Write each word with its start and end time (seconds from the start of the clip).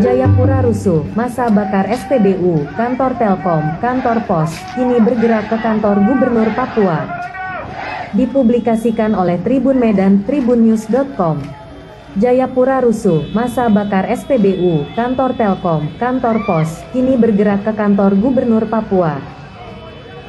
Jayapura 0.00 0.62
rusuh, 0.62 1.02
masa 1.18 1.50
bakar 1.50 1.90
SPBU, 1.90 2.70
kantor 2.78 3.18
Telkom, 3.18 3.64
kantor 3.82 4.22
pos, 4.22 4.54
kini 4.78 5.02
bergerak 5.02 5.50
ke 5.50 5.58
kantor 5.58 5.98
Gubernur 6.06 6.54
Papua. 6.54 7.10
Dipublikasikan 8.14 9.10
oleh 9.10 9.42
Tribun 9.42 9.82
Medan, 9.82 10.22
tribunnews.com. 10.22 11.42
Jayapura 12.22 12.78
rusuh, 12.82 13.26
masa 13.34 13.66
bakar 13.66 14.06
SPBU, 14.06 14.86
kantor 14.94 15.34
Telkom, 15.34 15.90
kantor 15.98 16.46
pos, 16.46 16.70
kini 16.94 17.18
bergerak 17.18 17.66
ke 17.66 17.74
kantor 17.74 18.14
Gubernur 18.14 18.70
Papua. 18.70 19.18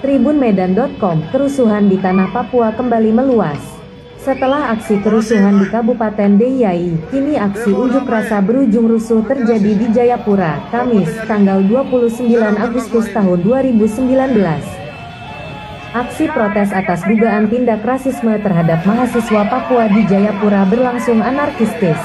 Tribunmedan.com, 0.02 1.30
kerusuhan 1.30 1.86
di 1.86 2.02
tanah 2.02 2.34
Papua 2.34 2.74
kembali 2.74 3.14
meluas. 3.14 3.81
Setelah 4.22 4.78
aksi 4.78 5.02
kerusuhan 5.02 5.58
di 5.58 5.66
Kabupaten 5.74 6.38
Deiyai, 6.38 6.94
kini 7.10 7.42
aksi 7.42 7.74
unjuk 7.74 8.06
rasa 8.06 8.38
berujung 8.38 8.86
rusuh 8.86 9.26
terjadi 9.26 9.74
di 9.74 9.90
Jayapura, 9.90 10.62
Kamis, 10.70 11.10
tanggal 11.26 11.58
29 11.66 12.30
Agustus 12.54 13.10
tahun 13.18 13.42
2019. 13.42 14.62
Aksi 15.98 16.30
protes 16.30 16.70
atas 16.70 17.02
dugaan 17.10 17.50
tindak 17.50 17.82
rasisme 17.82 18.38
terhadap 18.46 18.86
mahasiswa 18.86 19.42
Papua 19.42 19.90
di 19.90 20.06
Jayapura 20.06 20.70
berlangsung 20.70 21.18
anarkistis. 21.18 21.98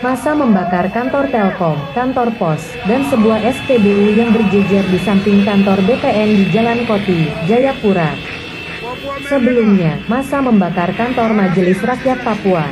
Masa 0.00 0.32
membakar 0.32 0.88
kantor 0.96 1.28
Telkom, 1.28 1.76
kantor 1.92 2.32
pos, 2.40 2.72
dan 2.88 3.04
sebuah 3.12 3.44
SPBU 3.44 4.16
yang 4.16 4.32
berjejer 4.32 4.88
di 4.88 4.98
samping 5.04 5.44
kantor 5.44 5.76
BPN 5.84 6.40
di 6.40 6.44
Jalan 6.56 6.88
Koti, 6.88 7.28
Jayapura. 7.44 8.35
Sebelumnya, 9.26 10.00
masa 10.08 10.40
membakar 10.40 10.94
kantor 10.96 11.36
Majelis 11.36 11.80
Rakyat 11.82 12.24
Papua. 12.24 12.64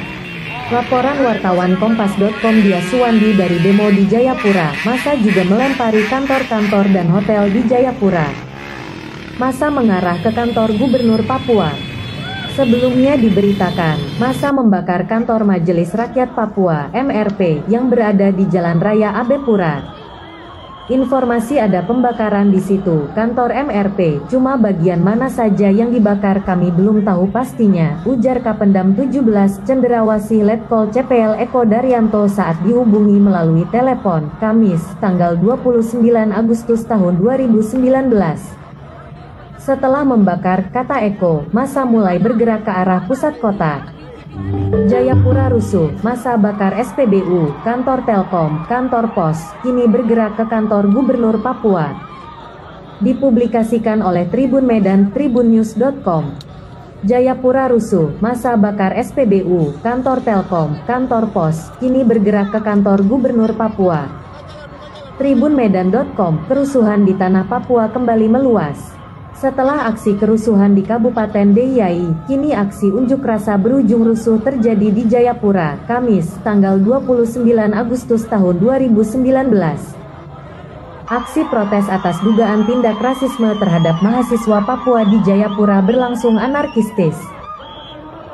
Laporan 0.72 1.20
wartawan 1.20 1.76
Kompas.com 1.76 2.54
dia 2.64 2.80
Suwandi 2.88 3.36
dari 3.36 3.60
demo 3.60 3.92
di 3.92 4.08
Jayapura, 4.08 4.72
masa 4.88 5.12
juga 5.20 5.44
melempari 5.44 6.08
kantor-kantor 6.08 6.88
dan 6.88 7.12
hotel 7.12 7.52
di 7.52 7.60
Jayapura. 7.68 8.32
Masa 9.36 9.68
mengarah 9.68 10.16
ke 10.24 10.32
kantor 10.32 10.72
Gubernur 10.80 11.20
Papua. 11.28 11.74
Sebelumnya 12.54 13.18
diberitakan, 13.18 14.22
masa 14.22 14.54
membakar 14.54 15.10
kantor 15.10 15.42
Majelis 15.42 15.90
Rakyat 15.90 16.38
Papua 16.38 16.86
(MRP) 16.94 17.66
yang 17.66 17.90
berada 17.90 18.30
di 18.30 18.46
Jalan 18.46 18.78
Raya 18.78 19.10
Abepura. 19.18 20.03
Informasi 20.84 21.56
ada 21.56 21.80
pembakaran 21.80 22.52
di 22.52 22.60
situ, 22.60 23.08
kantor 23.16 23.56
MRP, 23.56 24.28
cuma 24.28 24.60
bagian 24.60 25.00
mana 25.00 25.32
saja 25.32 25.72
yang 25.72 25.88
dibakar 25.88 26.44
kami 26.44 26.68
belum 26.68 27.08
tahu 27.08 27.32
pastinya, 27.32 28.04
ujar 28.04 28.44
Kapendam 28.44 28.92
17 28.92 29.64
Cenderawasi 29.64 30.44
Letkol 30.44 30.92
CPL 30.92 31.40
Eko 31.40 31.64
Daryanto 31.64 32.28
saat 32.28 32.60
dihubungi 32.60 33.16
melalui 33.16 33.64
telepon, 33.72 34.28
Kamis, 34.36 34.84
tanggal 35.00 35.40
29 35.40 36.04
Agustus 36.28 36.84
tahun 36.84 37.16
2019. 37.16 37.80
Setelah 39.56 40.04
membakar, 40.04 40.68
kata 40.68 41.00
Eko, 41.00 41.48
masa 41.48 41.88
mulai 41.88 42.20
bergerak 42.20 42.68
ke 42.68 42.72
arah 42.76 43.00
pusat 43.08 43.40
kota. 43.40 43.93
Jayapura 44.90 45.46
rusuh, 45.46 45.94
masa 46.02 46.34
bakar 46.34 46.74
SPBU, 46.74 47.54
kantor 47.62 48.02
Telkom, 48.02 48.66
kantor 48.66 49.14
pos, 49.14 49.38
kini 49.62 49.86
bergerak 49.86 50.34
ke 50.34 50.44
kantor 50.50 50.90
Gubernur 50.90 51.38
Papua. 51.38 51.94
Dipublikasikan 52.98 54.02
oleh 54.02 54.26
Tribun 54.26 54.66
Medan, 54.66 55.14
tribunnews.com. 55.14 56.34
Jayapura 57.06 57.70
rusuh, 57.70 58.10
masa 58.18 58.58
bakar 58.58 58.98
SPBU, 58.98 59.78
kantor 59.86 60.18
Telkom, 60.26 60.82
kantor 60.82 61.30
pos, 61.30 61.70
kini 61.78 62.02
bergerak 62.02 62.50
ke 62.50 62.58
kantor 62.58 63.06
Gubernur 63.06 63.54
Papua. 63.54 64.10
Tribunmedan.com, 65.14 66.50
kerusuhan 66.50 67.06
di 67.06 67.14
tanah 67.14 67.46
Papua 67.46 67.86
kembali 67.86 68.26
meluas. 68.26 68.98
Setelah 69.44 69.92
aksi 69.92 70.16
kerusuhan 70.16 70.72
di 70.72 70.80
Kabupaten 70.80 71.52
Deiyai, 71.52 72.08
kini 72.24 72.56
aksi 72.56 72.88
unjuk 72.88 73.20
rasa 73.20 73.60
berujung 73.60 74.00
rusuh 74.00 74.40
terjadi 74.40 74.88
di 74.88 75.04
Jayapura, 75.04 75.76
Kamis, 75.84 76.32
tanggal 76.40 76.80
29 76.80 77.44
Agustus 77.76 78.24
tahun 78.24 78.56
2019. 78.56 79.20
Aksi 81.12 81.44
protes 81.52 81.84
atas 81.92 82.16
dugaan 82.24 82.64
tindak 82.64 82.96
rasisme 83.04 83.52
terhadap 83.60 84.00
mahasiswa 84.00 84.64
Papua 84.64 85.04
di 85.04 85.20
Jayapura 85.28 85.84
berlangsung 85.84 86.40
anarkistis. 86.40 87.20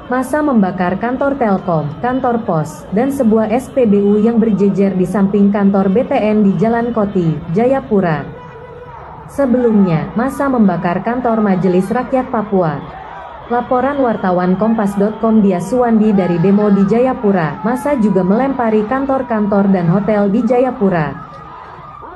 Masa 0.07 0.39
membakar 0.47 0.95
kantor 0.95 1.35
Telkom, 1.35 1.91
kantor 1.99 2.39
pos, 2.47 2.87
dan 2.95 3.11
sebuah 3.11 3.51
SPBU 3.51 4.23
yang 4.23 4.39
berjejer 4.39 4.95
di 4.95 5.11
samping 5.11 5.51
kantor 5.51 5.91
BTN 5.91 6.47
di 6.47 6.55
Jalan 6.55 6.95
Koti, 6.95 7.35
Jayapura. 7.51 8.40
Sebelumnya, 9.31 10.11
masa 10.19 10.51
membakar 10.51 11.07
kantor 11.07 11.39
Majelis 11.39 11.87
Rakyat 11.87 12.35
Papua. 12.35 12.83
Laporan 13.47 14.03
wartawan 14.03 14.59
Kompas.com 14.59 15.39
dia 15.39 15.63
Suwandi 15.63 16.11
dari 16.11 16.35
demo 16.43 16.67
di 16.67 16.83
Jayapura, 16.83 17.63
masa 17.63 17.95
juga 17.95 18.27
melempari 18.27 18.83
kantor-kantor 18.91 19.71
dan 19.71 19.87
hotel 19.87 20.35
di 20.35 20.43
Jayapura. 20.43 21.15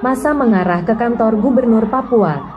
Masa 0.02 0.34
mengarah 0.34 0.82
ke 0.82 0.98
kantor 0.98 1.38
Gubernur 1.38 1.86
Papua. 1.86 2.50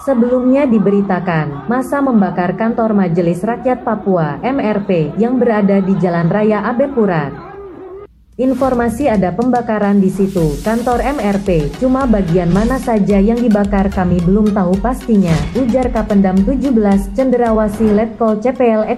Sebelumnya 0.00 0.64
diberitakan, 0.64 1.68
masa 1.68 2.00
membakar 2.00 2.56
kantor 2.56 2.96
Majelis 2.96 3.44
Rakyat 3.44 3.84
Papua 3.84 4.40
(MRP) 4.40 5.20
yang 5.20 5.36
berada 5.36 5.76
di 5.84 5.92
Jalan 6.00 6.32
Raya 6.32 6.64
Abepura. 6.64 7.49
Informasi 8.40 9.04
ada 9.04 9.36
pembakaran 9.36 10.00
di 10.00 10.08
situ, 10.08 10.56
kantor 10.64 11.04
MRP, 11.20 11.76
cuma 11.76 12.08
bagian 12.08 12.48
mana 12.48 12.80
saja 12.80 13.20
yang 13.20 13.36
dibakar 13.36 13.92
kami 13.92 14.16
belum 14.24 14.56
tahu 14.56 14.80
pastinya, 14.80 15.36
ujar 15.60 15.92
Kapendam 15.92 16.40
17 16.48 16.72
Cenderawasi 17.12 17.92
Letkol 17.92 18.40
CPL 18.40 18.96